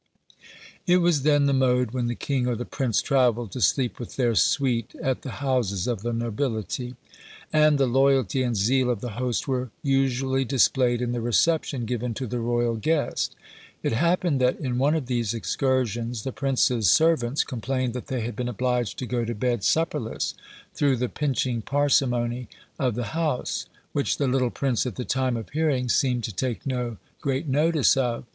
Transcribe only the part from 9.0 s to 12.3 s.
the host were usually displayed in the reception given to